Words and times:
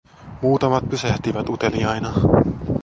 Muutamat 0.41 0.89
pysähtyivät 0.89 1.47
uteliaina. 1.49 2.13